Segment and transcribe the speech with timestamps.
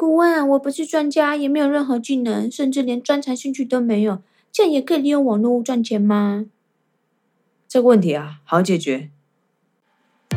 [0.00, 6.46] 顾问，我不是专家，也没有任何技能，甚至连专长兴趣都没有，这样也可以利用网络赚钱吗？
[7.68, 9.10] 这个问题啊，好解决。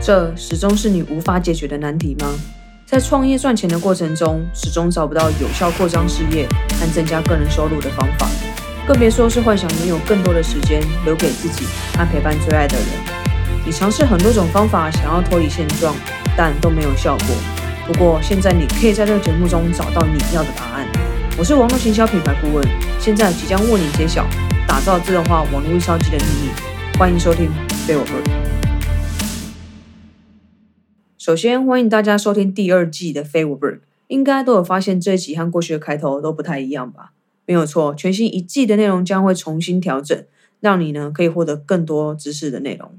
[0.01, 2.37] 这始终是你无法解决的难题吗？
[2.85, 6.45] 在创业赚钱的过程中，始终找不到有效扩张事业
[6.77, 8.27] 和增加个人收入的方法，
[8.85, 11.63] 更别说是幻想拥有更多的时间留给自己
[11.97, 12.85] 和陪伴最爱的人。
[13.65, 15.95] 你尝试很多种方法，想要脱离现状，
[16.35, 17.62] 但都没有效果。
[17.85, 20.87] 不过现在你可以在这个节目中找到你要的答案。
[21.37, 22.65] 我是网络行销品牌顾问，
[22.97, 24.25] 现在即将为你揭晓
[24.65, 26.97] 打造自动化网络营销机的秘密。
[26.97, 27.47] 欢迎收听
[27.85, 28.23] 《被我 r
[31.17, 37.11] 首先，欢迎大家收听第二季的《非我 r 应该都有发现这一集和过去的开头都不太一样吧？
[37.45, 40.17] 没有错，全新一季的内容将会重新调整，
[40.61, 42.97] 让你呢可以获得更多知识的内容。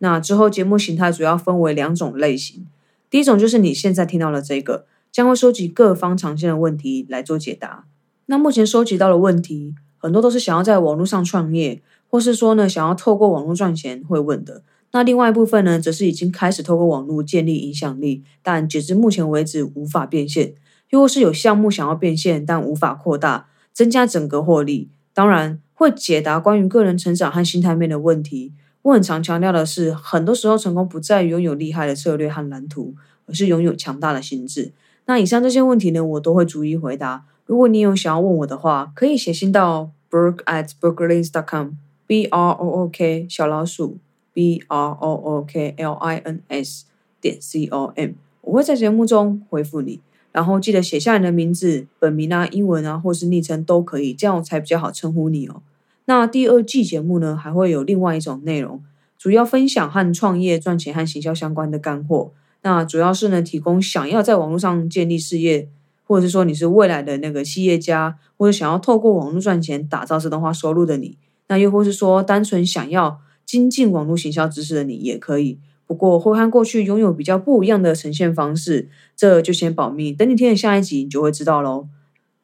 [0.00, 2.66] 那之后节目形态主要分为两种类型，
[3.10, 7.84] 第一种就是你现在听到的这个，将会收集各方常见的问题来做解答。
[8.26, 14.62] 那目前收集到的问题，很多都是想要在网络上创业，或是说呢想要透过网络赚钱会问的。
[14.92, 20.54] 那另外一部分呢，则是已经开始透过网络建立影响力，但截至目前为止无法变现，
[20.90, 24.88] 又或是有项目想要变现但无法扩大，增加整个获利。
[25.12, 28.52] 当然会解答关于个人成长和心态面的问题。
[28.82, 32.94] 我很常强调的是，很多时候成功不在于拥有厉害的策略和蓝图，
[33.26, 34.72] 而是拥有强大的心智。
[35.06, 37.24] 那以上这些问题呢，我都会逐一回答。
[37.46, 43.98] 如果你有想要问我的话，可以写信到 brook at brooklins.com，b r o o k 小老鼠。
[44.32, 46.84] b r o o k l i n s
[47.20, 48.10] 点 c o m，
[48.42, 49.98] 我会在节目中回复你，
[50.30, 55.62] 然后记得写下你的名字、本名啊、英文啊，或是昵称都可以，这样我才比较好称呼你哦。
[56.10, 58.82] 那第二季节目呢，还会有另外一种内容，
[59.16, 62.32] 主要分享和创业、赚钱和行销相关的干货。
[62.62, 65.68] 那主要是呢，提供想要在网络上建立事业，
[66.02, 73.20] 或者是说你是未来的那个企业家，或者想要透过网络赚钱打造自动化收入的你，那又或是说单纯想要。
[73.46, 80.12] 精进网络行销知识的你也可以，不过会和过去拥有比较不一样的呈现方式，这就先保密。
[80.12, 81.88] 等你听了下一集，你就会知道喽。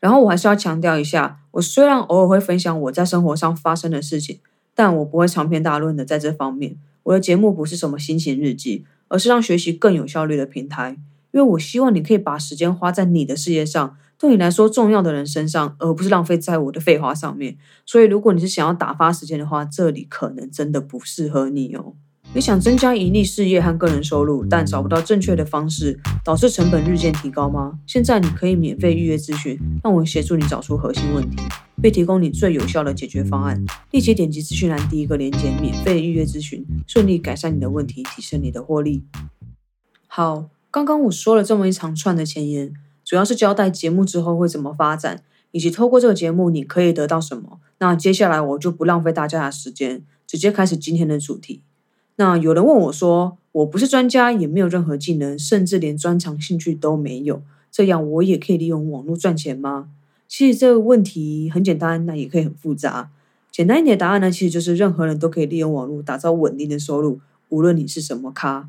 [0.00, 4.40] 然后我还是要强调一下，我虽然偶尔会分享我在生活上发生的事情，
[4.74, 6.76] 但我不会长篇大论的在这方面。
[7.04, 10.96] 我的节目不是什么心情日记，而是让学习更有效率的平台。
[11.32, 13.96] 因为我希望你可以把时间花在你的事业上。
[14.18, 17.58] 对你来说重要的人身上，而不是浪费在我的废话上面。
[17.84, 21.92] 所以，如果你是想要打发时间的话，这里可能真的不适合你哦。
[22.36, 27.78] 你想增加盈利事业和个人收入，但找不到正确的方式，导致成本日渐提高吗？
[27.86, 31.38] 现在你可以免费预约咨询，让我协助你找出核心问题，
[31.80, 33.64] 并提供你最有效的解决方案。
[33.90, 39.06] 立即点击资讯栏第一个链接，免费预约咨询，顺利改善你的问题，提升你的获利。
[40.06, 42.74] 好，刚刚我说了这么一长串的前言。
[43.02, 45.22] 主要是交代节目之后会怎么发展，
[45.52, 47.60] 以及透过这个节目你可以得到什么。
[47.78, 51.62] 那接下来我就不浪费大家的时间，直接开始今天的主题。
[52.16, 59.88] 那有人问我说：“我不是专家，也没有任何技能，甚至连专长兴趣都没有，这样我也可以利用网络赚钱吗？”
[60.28, 63.10] 其实这个问题很简单，那也可以很复杂。
[63.52, 68.68] 简单一点的答案呢，其实就是任何人都可以利用网络打造稳定的收入，无论你是什么咖。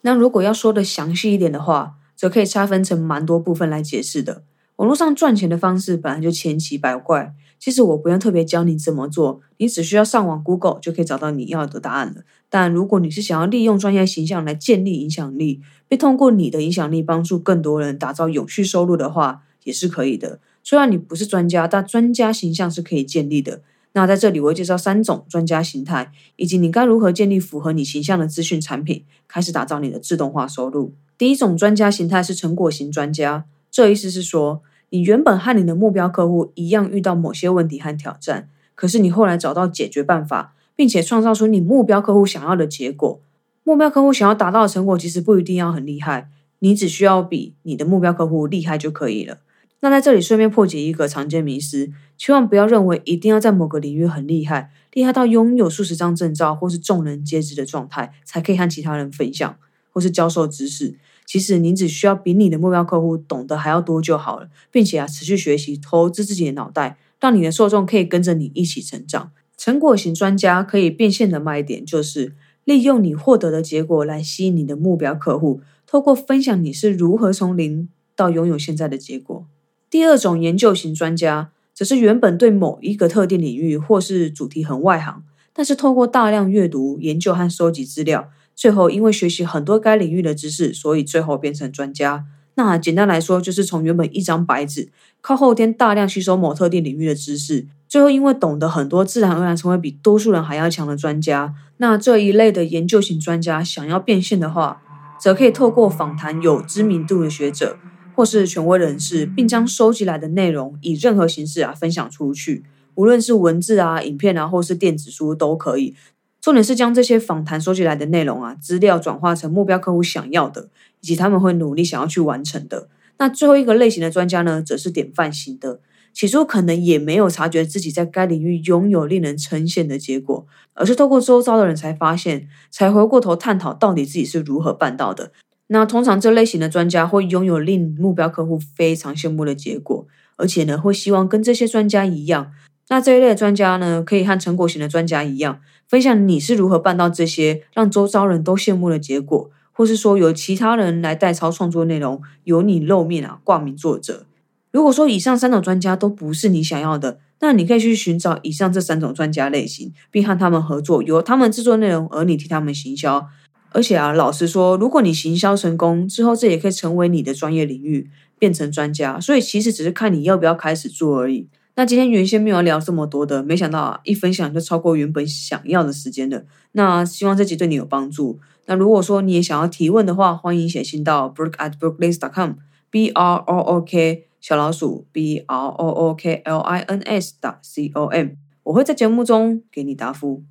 [0.00, 4.42] 那如果要说的详细一点的话，则可以拆分成蛮多部分来解释的。
[4.76, 12.20] 网络上赚钱的方式本来就千奇百怪，其实我不用特别教你怎么做，你只需要上网 Google 就可以找到你要的答案了。
[12.50, 20.40] 但如果你是想要利用专业形象来建立影响力，并通过你的影响力帮助更多人打造永续收入的话，也是可以的。
[20.62, 23.62] 虽然你不是专家，但专家形象是可以建立的。
[23.94, 30.92] 那在这里我会介绍三种专家形态，以及你该如何建立符合你形象的资讯产品，开始打造你的自动化收入。
[31.16, 34.60] 第一种专家形态是成果型专家，这意思是说，
[34.94, 43.20] 你原本和你的目标客户一样遇到某些问题和挑战，可是你后来找到解决办法，并且创造出你目标客户想要的结果。
[43.64, 46.28] 目标客户想要达到的成果，其实不一定要很厉害，
[46.60, 49.38] 你只需要比你的目标客户厉害就可以了。
[49.80, 59.56] 那在这里顺便破解一个常见迷思，千万不要认为一定要在某个领域很厉害，厉害到拥有数十张证照或是众人皆知的状态，才可以和其他人分享。
[59.90, 69.32] 或是教授知识，其实你只需要比你的目标客户懂得还要多就好了，并且啊，持续学习，投资自己的脑袋，让你的受众可以跟着你一起成长。
[69.56, 72.34] 成果型专家可以变现的卖点，就是
[72.64, 79.46] 利用你获得的结果来吸引你的目标客户，透过分享你是如何从零到拥有现在的结果。
[79.88, 85.22] 第二种研究型专家，则是原本对某一个特定领域或是主题很外行，
[85.52, 88.30] 但是透过大量阅读、研究和收集资料。
[88.54, 92.24] 最后，因为学习很多该领域的知识，所以最后变成专家。
[92.56, 101.52] 那简单来说，就是从原本一张白纸，靠后天大量吸收某特定领域的知识，最后因为懂得很多，自然而然成为比多数人还要强的专家。
[101.78, 104.80] 那这一类的研究型专家想要变现的话，
[105.20, 107.76] 则可以透过访谈有知名度的学者
[108.14, 112.62] 或是权威人士，并将收集来的内容以任何形式啊分享出去，
[112.94, 115.96] 无论是文字啊、影片啊，或是电子书都可以。
[116.44, 120.68] 重点是将这些访谈收集来的内容啊，资料转化成目标客户想要的，
[121.00, 122.90] 以及他们会努力想要去完成的。
[123.16, 125.80] 那最后一个类型的专家呢，则是典范型的。
[126.12, 135.32] 起初可能也没有察觉自己在该领域拥有令人称羡的结果，而是透过周遭的人才发现，才回过头探讨到底自己是如何办到的。
[135.68, 140.06] 那通常这类型的专家会拥有令目标客户非常羡慕的结果，
[140.36, 142.52] 而且呢，会希望跟这些专家一样。
[142.88, 154.26] 那这一类的专家呢，可以和成果型的专家一样，分享你是如何办到这些让周遭人都羡慕的结果，或是说由其他人来代操创作内容，由你露面啊，挂名作者。
[154.70, 163.28] 如果说以上三种专家都不是你想要的，那你可以去寻找以上这三种专家类型，并和他们合作，由他们制作内容，而你替他们行销。
[163.70, 168.08] 而且啊，老实说，如果你行销成功之后，这也可以成为你的专业领域，
[168.38, 169.18] 变成专家。
[169.18, 171.48] 所以其实只是看你要不要开始做而已。
[171.76, 176.44] 那今天原先没有聊这么多的，没想到啊，一分享就超过原本想要的时间了。
[176.72, 178.38] 那希望这集对你有帮助。
[178.66, 186.78] 那如果说你也想要提问的话，欢迎写信到 brook at brooklins.com，b r o o k 小老鼠 b r o o k l i
[186.80, 188.28] n s 的 c o m，
[188.62, 190.44] 我会在节目中给你答复。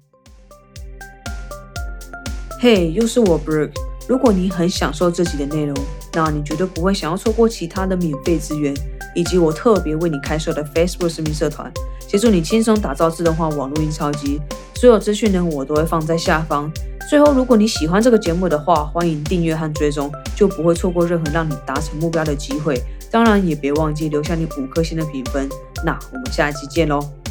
[2.60, 3.72] 嘿，又是我 Brook。
[4.10, 5.74] 如果你很享受这集的内容，
[6.14, 8.76] 那你绝对不会想要错过其他的免费资源。
[9.14, 11.72] 以及我特别为你开设的 Facebook 视频社团，
[12.08, 14.40] 协助你轻松打造自动化网络印钞机。
[14.76, 16.72] 所有资讯呢，我都会放在下方。
[17.10, 22.82] 最后，如果你喜欢这个节目的话，欢迎订阅和追踪，就不会错过任何让你达成目标的机会。
[23.12, 25.48] 当然，也别忘记留下你五颗星的评分。
[25.86, 27.23] 那我们下期见喽！